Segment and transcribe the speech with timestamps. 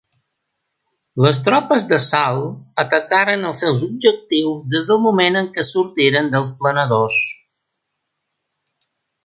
[1.25, 7.21] Les tropes d'assalt atacaren els seus objectius des del moment en què sortiren dels planadors.